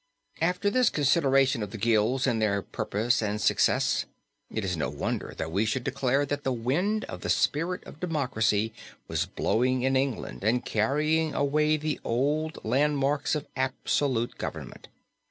After 0.41 0.71
this 0.71 0.89
consideration 0.89 1.61
of 1.61 1.69
the 1.69 1.77
guilds 1.77 2.25
and 2.25 2.41
their 2.41 2.63
purpose 2.63 3.21
and 3.21 3.39
success, 3.39 4.07
it 4.49 4.65
is 4.65 4.75
no 4.75 4.89
wonder 4.89 5.35
that 5.37 5.51
we 5.51 5.63
should 5.63 5.83
declare 5.83 6.25
that 6.25 6.43
the 6.43 6.51
wind 6.51 7.03
of 7.05 7.21
the 7.21 7.29
spirit 7.29 7.83
of 7.85 7.99
democracy 7.99 8.73
was 9.07 9.27
blowing 9.27 9.83
in 9.83 9.95
England 9.95 10.43
and 10.43 10.65
carrying 10.65 11.35
away 11.35 11.77
the 11.77 11.99
old 12.03 12.57
landmarks 12.65 13.35
of 13.35 13.45
absolute 13.55 14.39
government. 14.39 14.87